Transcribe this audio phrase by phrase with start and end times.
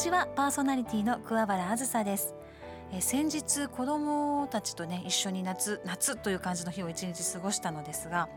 [0.00, 0.26] ちは。
[0.34, 2.34] パーソナリティの桑原あずさです。
[2.90, 8.30] え先日子供たちとね一緒に夏夏という感じの日を一日過ごしたのですが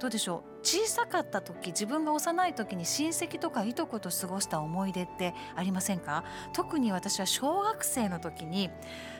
[0.00, 0.66] どうでしょう？
[0.66, 6.24] 小さかった時自分が幼い時に親戚とかいとこと過ごした思い出ってありませんか？
[6.54, 8.70] 特に私は小学生の時に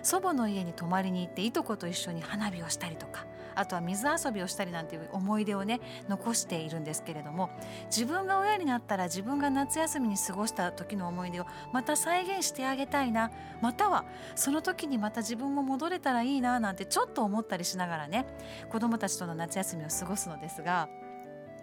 [0.02, 3.26] 祖母の家に泊まりに行っていとこと一緒に花火をしたりとか
[3.60, 7.50] あとは水遊びをしたりなんていう思い出をね残しているんですけれども
[7.86, 18.26] 自分が親になったら自分が夏休みに過ごした時の思い出をまた再現してあげたいなまたはその時にまた自分も戻れたらいいななんてちょっと思ったりしながらね
[18.70, 20.88] 子どもたちとの夏休みを過ごすのですが。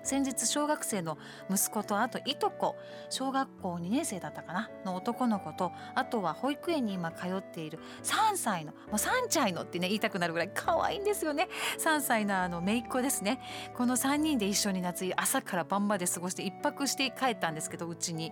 [0.07, 1.17] 先日小学生の
[1.49, 2.77] 息子とあといとこ
[3.09, 11.49] 小学校2年生だったかなの男の子とあとは保育園に今通っている3歳のもう3歳のってね言いたくなるぐらい可愛いんですよね。
[11.79, 13.41] 3歳のあの姪っ子ですね。
[13.75, 18.31] この3人で一緒に夏朝から晩まで過ごして1泊して帰ったんですけどうちに。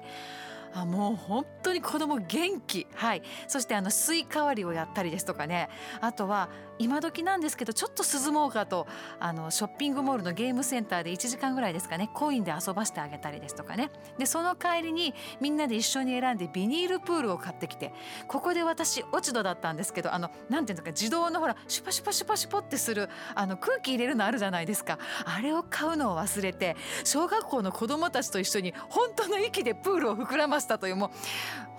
[0.75, 2.85] あもう本当に子供元気。
[2.93, 3.23] はい。
[3.47, 5.69] そしてあのスイカ割りをやったりですとかね。
[6.01, 8.87] あとは今時なんですけどちょっと涼もうかと
[9.19, 13.91] あのショッピングモールのゲームセンターで1時間ぐらいですかねコインで遊ばしてあげたりですとかね。
[14.17, 17.93] でその帰りにみんなで一緒に選んでビニールプールを買ってきて
[18.27, 24.99] ここで私落ち度だったんですけどあのなんていうんですか自動のほらシュパシュパシュパシュポってするあの空気入れるのあるじゃないですか。
[25.25, 31.09] あれを買うのを忘れて小学校の子供たちと一緒に本当の息でプールを膨らましたというもう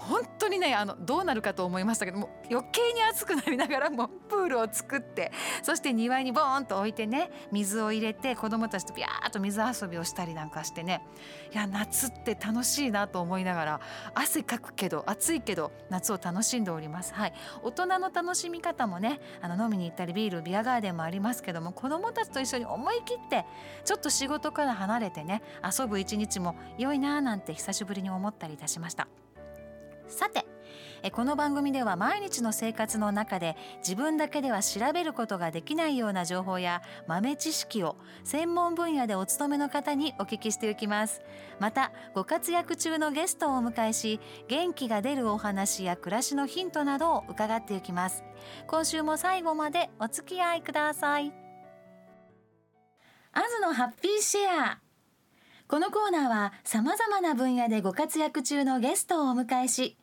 [0.06, 11.02] 本当にねあのどうなるかと思いましたけども余計に暑くなりながらもプールを作ってそして庭にボーンと置いてね水を入れて子どもたちとビャーっと水遊びをしたりなんかしてね
[11.52, 13.80] いや夏って楽しいなと思いながら
[14.14, 17.12] 汗かくけど暑いけど夏を楽しんでおります。
[17.14, 23.44] はい、大人の楽しみ方もねあの飲みに行ったりビールビアガーデンもありますけども子どもたちと一緒に思い切って
[23.84, 29.08] ちょっと仕事から離れてね遊ぶ一日も良いなーなんて久しぶりに思ったりいたしました。
[30.08, 30.46] さて
[31.12, 41.22] この番組では毎日の生活の中で自分だけでは調べることができないような情報や豆知識を専門分野でお勤めの方にお聞きしていきます。
[41.60, 48.24] またご活躍中のゲストをお迎えし元気が出るお話や暮らしのヒントなどを伺っていきます。
[48.66, 51.32] 今週も最後までお付き合いください。
[53.32, 54.85] アズのハッピーシェア。
[55.68, 59.96] このコーナーは様々な分野でご活躍中のゲストをお迎えし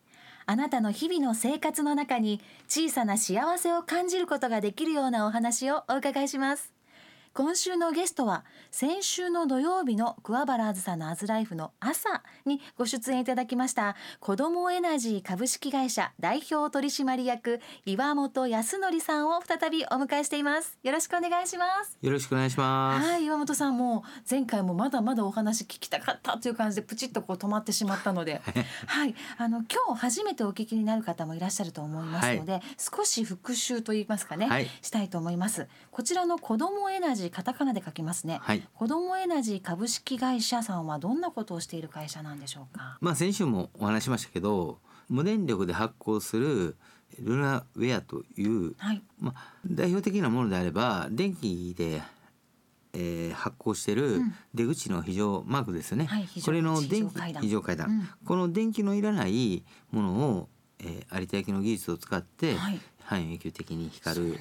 [0.45, 6.72] あなたの日々の生活の中に小さな幸せを感じることができるようなお話をお伺いします。
[7.35, 20.77] 今週のゲストは先週の土曜日の桑原あずさのアズライフの朝にご出演いただきました子どもエナジー株式会社代表取締役岩本康則さんを再びお迎えしています。
[20.83, 21.97] よろしくお願いします。
[21.99, 23.09] よろしくお願いします。
[23.09, 28.43] はい岩本さんも前回もまだまだお話聞きたかったという感じでプチッとこう止まってしまったので。
[28.85, 35.67] はいあの今日初めてお聞きになる方もいらっしゃると思いますので、はい、少し復習と言いますかね、はい、したいと思います。
[35.89, 42.97] こちらの子どもエナジージーカタカナで書きますね、はい、子どもエナジー株式会社さんはどんなことをしている会社なんでしょうか？
[43.01, 44.79] まあ先週もお話しましたけど
[45.09, 46.75] 無電力で発行する
[47.19, 52.01] ルナウェアという、はい、まあ、代表的なものであれば電気で、
[52.93, 54.21] えー、発行してる
[54.53, 64.39] 出口の非常マークですね、はい、これの電気非常階段、うん、この電気のいらないものを、えー、有田焼の技術を使って、はい、半永久的に光る。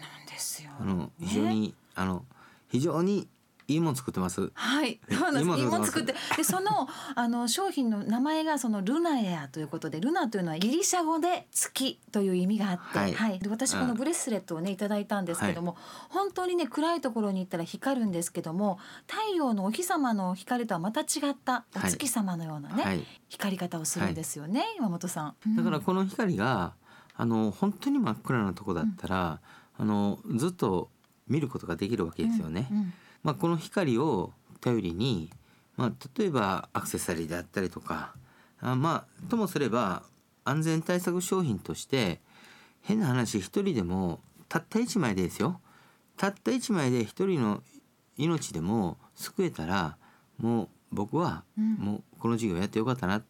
[0.80, 2.24] あの非常に、あの
[2.72, 3.28] 非常に
[3.68, 4.50] いいもん作ってます。
[4.54, 5.58] はい、そうなんです。
[5.58, 13.14] いいもん作って、でその あの商品の名前がそのルナエアということで、ルナというのはギリシャ語で月という意味があって、はい。
[13.14, 25.56] はい、で私このブレスレットをねいただいたんですけども、はい、本当にね暗いところに行ったら光るんですけども、太陽のお日様の光とはまた違ったお月様のようなね、はい、光り方をするんですよね、岩本さん。
[25.56, 26.72] だからこの光が
[27.14, 29.40] あの本当に真っ暗なとこだったら、
[29.78, 30.90] うん、あのずっと
[31.32, 32.68] 見ることができるわけですよね。
[32.70, 35.30] うんうん、まあ、この光を頼りに、
[35.76, 38.14] まあ、例えばアクセサリーであったりとか
[38.60, 40.02] あまあともすれば
[40.44, 42.20] 安全対策商品として
[42.82, 45.60] 変な話一人でもたった1枚でですよ。
[46.16, 47.62] たった1枚で一人の
[48.18, 49.96] 命でも救えたら
[50.38, 53.24] もう僕はもうこの授業やってよかったなっ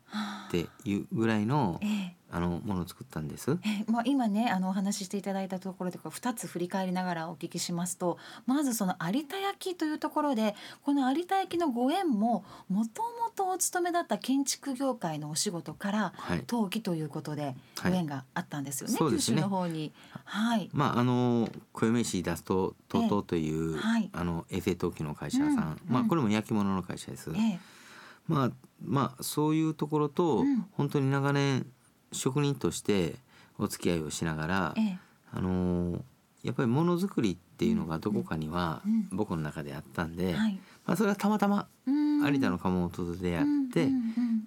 [0.50, 3.58] ていうぐらいの、ええあのものを作ったんです。
[3.62, 16.12] えまあ、今ねあのお話ししていただいたところで2つ振り返りながらお聞きしますとまずその有田焼というところでこの有田焼のご縁ももともとお勤めだった建築業界のお仕事から
[16.48, 19.92] 登記ということでご縁があったんですよね、はい、九州の方に。
[20.24, 27.30] はい、まああの小梅市ダスト TOTO という、えはい、あの衛星陶器の会社さん、うん、まあこれも焼き物の会社です。
[27.34, 27.58] え
[28.26, 28.50] まあ
[28.82, 31.66] まあそういうところと、本当に長年
[32.12, 33.16] 職人として
[33.58, 34.98] お付き合いをしながら、ええ。
[35.32, 36.00] あのー
[36.42, 40.58] やっぱりものづくりっていうのがどこかにはうん僕の中であったんで、はい。
[40.84, 42.26] まあ、それはたまたまうん。
[42.26, 43.88] 有田の窯元でやって、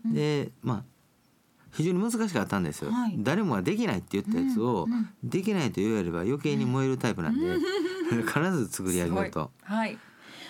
[0.05, 0.83] でまあ
[1.73, 3.15] 非常に難しかったんですよ、はい。
[3.17, 4.87] 誰もができないって言ったやつを、
[5.23, 7.55] できないと言われれば余計に燃えるタイプなんで、
[8.27, 9.51] 必ず作り上げようと。
[9.61, 9.97] はい。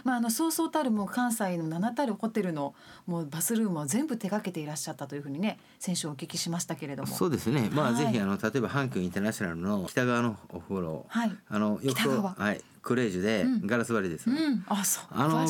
[0.05, 2.75] まああのそうそうたるもう関西の名だたるホテルの
[3.07, 7.09] もうバスルームを全部手掛けていらっしゃったというふうにね先週お聞きしましたけれども。
[7.09, 7.69] そうですね。
[7.73, 11.31] まあ、はいぜひあの例えば阪急インターナショナルの北側のお風呂、はい。
[11.49, 14.29] あの浴槽北側はいクレージュでうんガラス張りです。
[14.29, 14.63] うん。
[14.67, 15.03] あそう。
[15.09, 15.47] あの。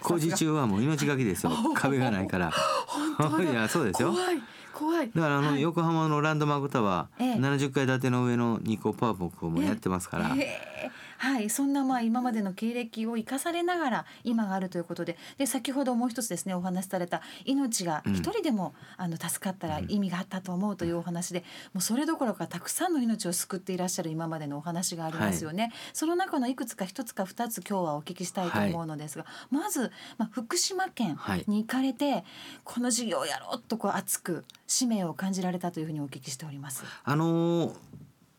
[0.00, 1.74] 工事中はもう命がけですよお。
[1.74, 2.50] 壁がないから。
[3.18, 4.12] 本当だいやそうですよ。
[4.12, 4.42] 怖い
[4.72, 5.10] 怖い。
[5.14, 10.90] だからあの、はい横浜のランドマークタワー、ええ70階建ての上のニコパーボックもやってますから、へえ
[11.20, 18.14] はい、そんなまあ今までの経歴を生かされながら今があるということでで先ほどもう一つですねお話しされた命がうん。
[18.14, 31.44] 一人でも、あの助かったら意味があったと思うというお話で、もうそれどころかたくさんの命を救っていらっしゃる今までのお話がありますよね、その中のいくつか一つか二つ今日はお聞きしたいと思うのですが、まず、まあ、福島県はい。
[31.46, 32.24] に行かれて、
[32.64, 36.84] この事業をやろうとこう熱く使命を感じられたというふうにお聞きしております。
[37.04, 37.74] あのー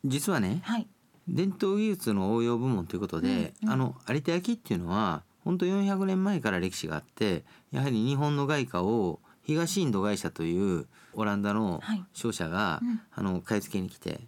[0.04, 0.88] 実はねはい、
[1.32, 3.74] 伝統技術の応用部門ということで、うんうん。
[3.74, 12.04] あの有田焼っていうのは本当400年前から歴史があってやはり日本の外貨を東インド会社というオランダのはい。
[12.14, 13.02] 商社が、うん。
[13.14, 14.22] あの買い付けに来て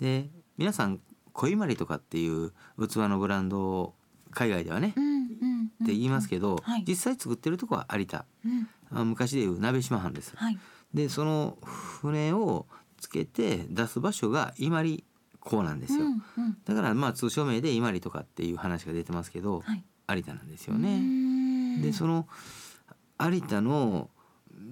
[0.00, 0.28] で
[0.58, 1.00] 皆さん
[1.32, 3.94] 小伊万里とかっていう器のブランドを
[4.30, 5.70] 海外ではね、うんうんうん。
[5.82, 6.84] って言いますけど、はい。
[6.86, 8.24] 実際作ってるとこは有田。
[8.44, 8.68] うん。
[8.92, 10.34] あ昔でいう鍋島藩です。
[10.36, 10.58] はい。
[10.94, 12.66] でその船を
[12.98, 15.04] つけて出す場所が伊万里
[15.40, 16.04] 港なんですよ。
[16.04, 16.56] うんうん。
[16.64, 19.84] だからまあ通称名で伊万里とかっていう話が出てますけど、はい。
[20.16, 20.98] 有田なんですよね。
[20.98, 22.26] んでその
[23.20, 24.10] 有田の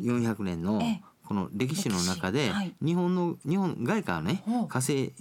[0.01, 1.03] 400年のええ。
[1.25, 2.55] この歴史の中で歴史。
[2.55, 2.75] はい。
[2.83, 5.13] 日本の日本外貨をね稼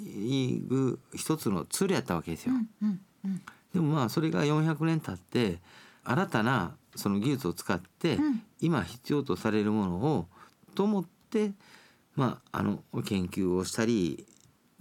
[0.67, 2.53] ぐ一つのツールやったわけですよ。
[2.53, 3.41] うんうんうん。
[3.73, 5.59] でもまあそれが400年経って
[6.03, 8.41] 新たなその技術を使ってうん。
[8.59, 10.27] 今必要とされるものを
[10.75, 11.51] と思って
[12.15, 14.25] まああの研究をしたり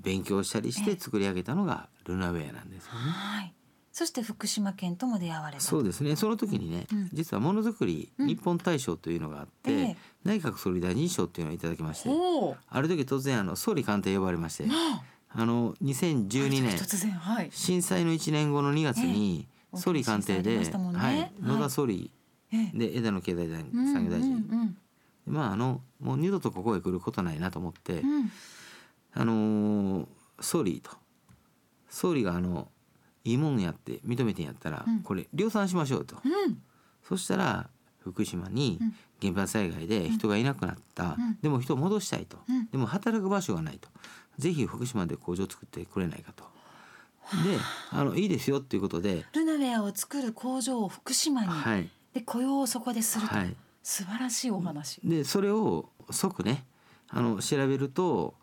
[0.06, 2.99] 勉強したりして作り上げたのがルナウェアなんですよね。
[3.00, 3.53] はい。
[3.91, 5.61] そして福島県とも出会われた。
[5.61, 6.14] そうですね。
[6.14, 7.11] その時にね、うん。
[7.12, 8.29] 実はものづくりうん。
[8.29, 9.97] 日本大賞というのがあって、ええ。
[10.23, 12.11] 内閣総理大臣賞っていうのをいただきまして。
[12.69, 14.75] ある時突然あの総理官邸呼ばれましてな
[15.31, 15.44] あ。
[15.44, 17.50] の2012あ年突然はい。
[17.50, 19.81] 震災の1年後の2月にええ。
[19.81, 21.00] 総理官邸で、したもんね。
[21.00, 21.32] はいはい。
[21.41, 22.12] 野田総理
[22.52, 22.79] ええ。
[22.79, 24.76] で枝野経済産業大臣、うんうん
[25.26, 28.31] まああのもう二度とここへ来ることないなと思って、うん
[29.16, 30.06] あのー
[30.40, 30.90] 総理と。
[31.88, 32.68] 総理があの
[33.24, 35.00] いいもんやって認めてんやったら、うん。
[35.00, 36.58] これ量産しましょうと、うん。
[37.02, 38.94] そしたら福島にうん。
[39.22, 41.38] 原発災害で人がいなくなった、うん。
[41.40, 42.66] でも人を戻したいと、うん。
[42.66, 43.88] でも働く場所がないと。
[44.38, 46.44] ぜひ福島で工場を作ってくれないかと。
[47.42, 47.58] で
[47.90, 51.88] あのいいですよっていうことで、ルナウェアを作る工場を福島に、はい。
[52.12, 55.00] で雇用をそこですると、はい、素晴らしいお話。
[55.02, 56.66] でそれを即ね
[57.08, 58.34] あの調べると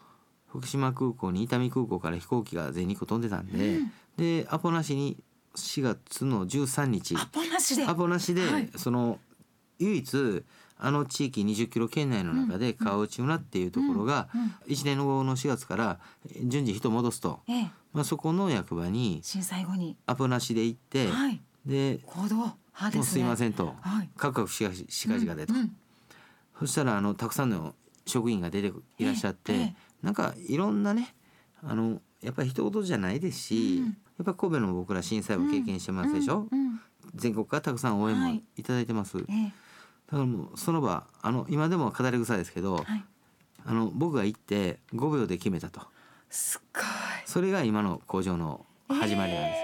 [0.53, 3.91] 福島空港に伊丹空港から飛行機が全日空飛んでたんで、うん。
[4.17, 5.17] でアポなしに
[5.55, 7.15] 4月の13日。
[7.15, 7.85] アポなしで。
[7.85, 8.69] アポなしで、はい。
[8.75, 9.19] その
[9.79, 10.43] 唯一
[10.77, 14.41] あの地域20キロ圏内の中で川内村っていうところがうん。
[14.41, 14.47] うん。
[14.67, 15.99] 1年後の4月から
[16.43, 17.71] 順次人を戻すと、ええ。
[17.91, 19.97] まあ、そこの役場に震災後に。
[20.05, 21.41] アポなしで行って、はい。
[21.65, 22.35] で行動。
[22.75, 23.21] 派「もうすですね。
[23.21, 23.75] いません」と。
[23.81, 24.09] はい。
[24.17, 25.59] 「カクカクしかししかじかで」と、うん。
[25.61, 25.75] うん。
[26.59, 27.73] そしたらあのたくさんの
[28.05, 31.15] 職員が出ていらっしゃって、ええええなんかいろんなね
[31.63, 33.85] あのやっぱり一言じゃないですし、うん。
[33.85, 33.91] や
[34.21, 36.79] っぱ神戸の僕ら震災も経験してますでしょ、うんうん
[37.15, 38.41] 全国からたくさん応援もはい。
[38.55, 39.33] いただいてます、だえ。
[39.33, 39.53] え
[40.09, 43.03] からもうその場あの今でも語り草ですけど、はい。
[43.65, 45.81] あの僕が行って5秒で決めたと。
[46.29, 46.83] すっごい。
[47.25, 49.62] それが今の工場の始まりなんです、えー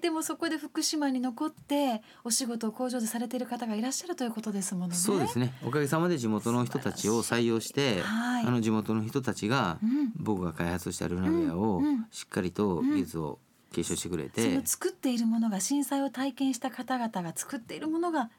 [0.00, 4.94] でもそこで福島に残ってお仕事を工場でされている方がいらっしゃるということですものね。
[4.94, 5.54] そうですね。
[5.64, 8.46] おかげさまで地元の人たちを採用して、はい。
[8.46, 10.12] あの地元の人たちがうん。
[10.16, 11.84] 僕が開発したルナウェアをうん。
[11.84, 12.06] うん。
[12.10, 13.38] しっかりと技術を
[13.72, 18.30] 継承してくれそて、の作っているものが震災を体験した方々が作っているものが、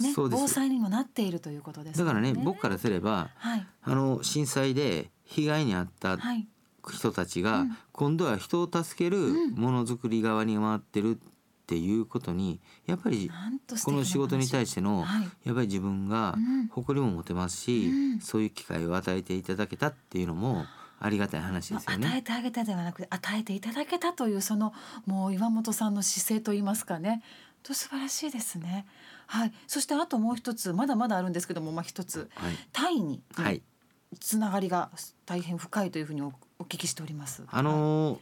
[0.00, 0.42] ね、そうです。
[0.42, 3.66] 防災にもなっているということですだからね僕からすればはい。
[3.82, 6.46] あの震災で被害に遭ったはい
[6.88, 7.76] 人たちが、うん。
[7.92, 9.54] 今度は人を助けるうん。
[9.54, 11.18] ものづくり側に回ってるっ
[11.66, 13.30] ていうことにやっぱり
[13.84, 15.28] この仕事に対してのはい。
[15.44, 16.68] やっぱり自分がうん。
[16.68, 18.20] 誇りも持てますし、うん。
[18.20, 20.64] そういう機会を与えていただけたっていうのも
[20.98, 22.22] ありがたい話ですよまあ与えね。
[22.22, 24.72] てあげたではなく与えていただけたというその
[25.06, 27.22] もう岩本さんの姿勢といいますかね。
[27.62, 28.86] と素晴らしいですね。
[29.26, 29.52] はい。
[29.66, 32.30] そしてあともう一つまだまだあるんですけどもまあ一つ。
[32.34, 33.62] はい、タイにはい、
[34.18, 34.90] つながりが
[35.24, 37.42] 大変深いというふうにおお聞きしております。
[37.50, 38.18] あのー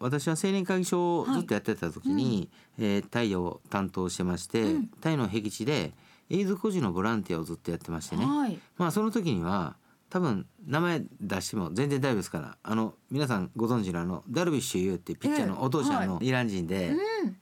[0.00, 2.48] 私は青年会議所をずっとやってた時に、
[2.78, 4.86] えータイを担当してまして、うん。
[5.00, 5.92] タイの僻地で
[6.30, 9.76] エイズ孤児のボランティアをずっとやってましてね、はい、まあその時には
[10.10, 16.92] 多分名前出しても全然大丈夫ですからあの皆さんご存知のあのダルビッシュ有っていうピッチャーのお父ちゃんのイラン人で、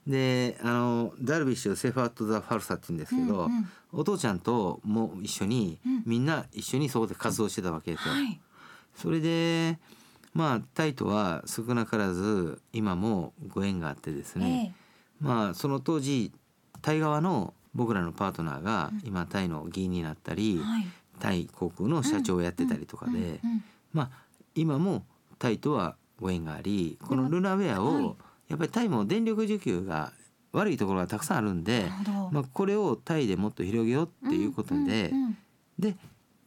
[0.06, 3.68] うん、であのダルビッシュセファート・ザ・ファルサって言うんですけど、うんうん。
[3.92, 6.02] お父ちゃんとも一緒に、うん。
[6.06, 8.14] みんな一緒にそこで活動してたわけですよ。
[8.14, 8.40] はい、
[8.94, 9.78] それで
[10.37, 14.75] まあタイとは少なからず今もご縁があってですね、
[15.19, 16.31] まあその当時
[16.83, 20.87] タイ側の僕らのパートナーが今タイの議員になったり、ええはい、
[21.21, 23.21] タイ航空の社長をやってたりとかで、うん。
[23.23, 23.64] うん。
[23.93, 24.11] まあ
[24.55, 25.05] 今も
[25.38, 28.05] タイとはご縁がありこのルナウェアはい。
[28.05, 28.16] を
[28.49, 30.12] やっぱりタイも電力需給が
[30.52, 31.90] 悪いところがたくさんあるんで。
[32.31, 35.25] まあ、これをタイでもっと広げようっていうことで、うん。
[35.25, 35.37] うん。
[35.78, 35.97] で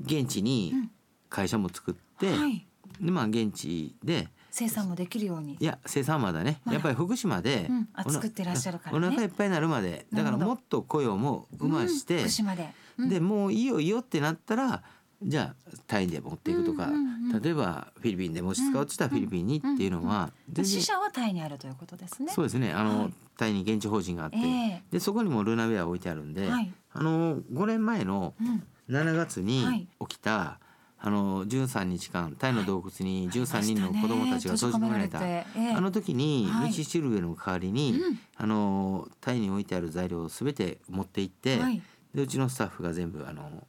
[0.02, 0.92] 現地にうん。
[1.30, 2.66] 会社も作っうて、んはい、
[3.02, 4.28] でまあ現地で。
[4.52, 5.58] 生産もできるように。
[5.60, 5.64] い。
[5.64, 6.60] や生産まだね。
[6.66, 6.74] まだ。
[6.74, 9.08] やっぱり福島で、うん作ってらっしゃるからね。
[9.08, 10.06] お腹いっぱいになるまで。
[10.12, 12.70] だからもっと雇用も生まして、うん福島で。
[12.98, 13.10] うん。
[13.10, 14.84] でもういいよいいよってなったら
[15.22, 17.10] じゃあタイで持っていくとか、うんうんうん
[17.44, 20.82] 例えばフィリピンでもし使うって言ったらフィリピンにっていうのは全然。
[20.82, 22.34] 支社はタイにあるということですね。
[22.34, 22.74] そうですね。
[22.74, 23.14] あの、はい。
[23.38, 26.74] タイに現地法人があって、えでそこにもルナウェア置いてあるんで、はい。
[26.92, 28.64] あの5年前のうん。
[28.90, 29.88] 7月にはい。
[30.08, 30.60] 起きた、
[31.02, 35.72] あの13日間タイの洞窟に13人の子供たちが閉じ込められた、ええ。
[35.72, 36.72] あの時にはい。
[36.72, 38.20] 道しるべの代わりに、うん。
[38.36, 41.82] あのタイに置いてある材料を全て持って行って、はい。
[42.14, 43.66] でうちのスタッフが全部あの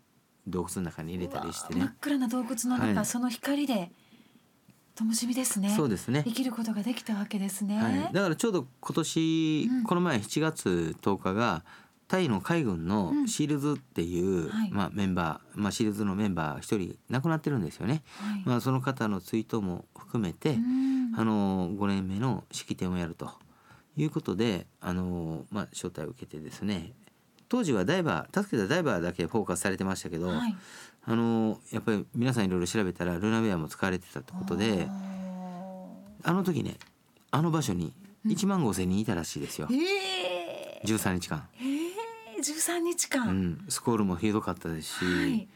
[0.48, 1.80] 洞窟の中に入れたりしてね。
[1.80, 3.06] 真っ暗な洞窟の中、はい。
[3.06, 3.92] その光で
[4.96, 5.70] 灯火ですね。
[5.70, 6.24] そうですね。
[6.26, 7.80] 生きることができたわけですね。
[7.80, 9.84] はい、だからちょうど今年、うん。
[9.84, 11.64] この前7月10日が
[12.10, 13.28] タイの海軍のうん。
[13.28, 14.70] シールズっていう、はい。
[14.72, 18.02] まあ、メンバー、まあ、シールズのメンバー一人亡くなってるんですよね。
[18.18, 18.42] はい。
[18.44, 21.14] まあ、その方の追悼も含めて、うん。
[21.16, 23.30] あの5年目の式典をやると
[23.96, 26.92] いうことであの、まあ、招待を受けてですね。
[27.48, 30.56] 当時はダイバー助けたダイバーだけフォーカスされてましたけど、はい。
[31.04, 34.86] あのやっぱり皆さんいろいろ調べたらルナウェアも使われてたってことで
[36.22, 36.76] あの時ね
[37.30, 37.92] あの場所に
[38.26, 39.76] 1万5千人いたらしいですよ、おー。
[39.76, 41.79] ええ13日間、ええ
[42.40, 45.48] 13日う間、ん、スコールもひどかったですし、はい、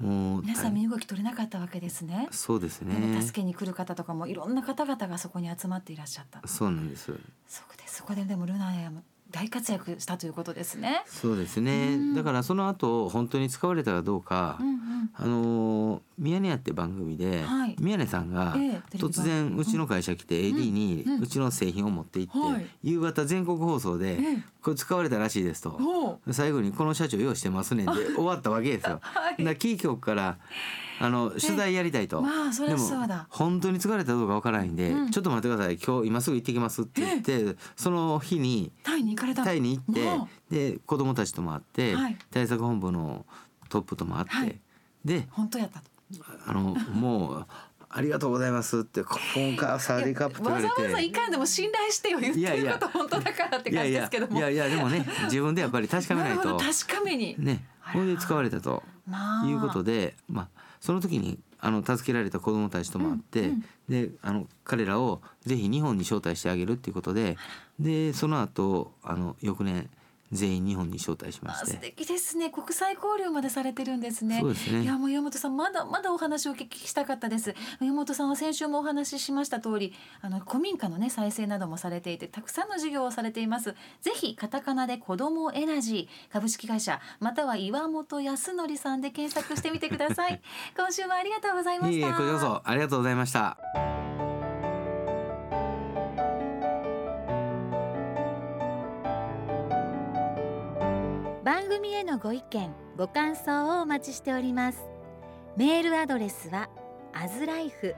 [0.00, 2.28] もう皆さん身動き取れなかったわけですね。
[2.30, 3.20] そうですね。
[3.20, 6.46] 助けに来る方とかもいろんな方々がそこに集まっていらっしゃった。
[6.48, 7.12] そうなんです。
[7.46, 11.02] そこでそこででもルナヤも大活躍したということですね。
[11.06, 12.14] そうですね、うん。
[12.14, 15.10] だからその後本当に使われたかどうか、うんうん。
[15.14, 17.76] あのー「ミヤネ屋」って番組で、はい。
[17.80, 18.54] 宮根さんが
[18.92, 22.66] 突然うちの会社来て AD にうちの製品を持って行って、はい。
[22.82, 26.20] 夕方全国放送でええ「これ使われたらしいです」と。
[26.30, 29.00] 最後に「この社長用意してますねん」で終わったわけですよ。
[29.02, 29.56] はい。
[29.56, 30.38] キー局から
[31.00, 32.20] あの取材やりたいと。
[32.20, 35.10] まあでも本当に疲れたかどうかわからないんで、うん。
[35.10, 35.78] ちょっと待ってください。
[35.78, 39.46] 今日今すぐ行ってきますって言って、その日にタイに行かれたの？
[39.46, 42.18] タイに行ってもで子供たちとも会って、はい。
[42.30, 43.24] 対策本部の
[43.70, 44.60] トップとも会って、はい。
[45.02, 45.90] でう本当やったと。
[46.46, 46.60] あの
[46.92, 47.46] もう
[47.88, 49.02] 「ありがとうございます」って
[49.34, 54.38] 今回はサーディーカップって言われわざわざていかんでも信頼してよ言ってること本当だからって感じですけども。
[54.38, 56.56] いやいやでもね自分でやっぱり確かめないと。
[56.56, 57.36] 確かめに。
[57.38, 60.48] ねこれで使われたとまあいうことでまあ
[60.80, 67.36] その時にあの助けられた子どもたちとも会って、うんであの彼らをぜひ日本に招待してあげるっていうことで
[67.80, 69.90] でその後あの翌年
[70.32, 71.76] 全員日本に招待しまして。
[71.76, 72.50] 敵ですね。
[72.50, 74.38] 国際交流までされてるんですね。
[74.40, 74.82] そうですね。
[74.82, 77.54] いやもう山本さんまだまだお話をお聞きしたかったです。
[77.80, 83.74] 山本さんは先週もお話ししました通りあの古民家のね再生などもされていてたくさんの事業をされています。
[84.00, 90.40] ぜひカタカナで子どもエナジー株式会社または岩本康則さんで検索してみてください。
[90.76, 92.08] 今週もありがとうございました。
[92.12, 93.99] こちらこそありがとうございました。
[101.44, 104.82] 番組へのご意見ご感想をお待ちしております。
[105.56, 106.68] メールアドレスは
[107.14, 107.94] アズライフ